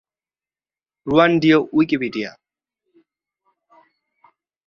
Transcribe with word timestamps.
রুয়ান্ডীয় 1.07 1.59
Wikipedia 1.73 2.31